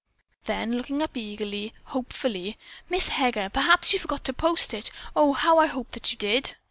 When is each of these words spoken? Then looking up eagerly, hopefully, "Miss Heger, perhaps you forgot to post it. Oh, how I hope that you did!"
Then 0.45 0.71
looking 0.77 1.03
up 1.03 1.15
eagerly, 1.15 1.75
hopefully, 1.83 2.57
"Miss 2.89 3.09
Heger, 3.09 3.49
perhaps 3.53 3.93
you 3.93 3.99
forgot 3.99 4.23
to 4.23 4.33
post 4.33 4.73
it. 4.73 4.89
Oh, 5.15 5.33
how 5.33 5.59
I 5.59 5.67
hope 5.67 5.91
that 5.91 6.11
you 6.11 6.17
did!" 6.17 6.55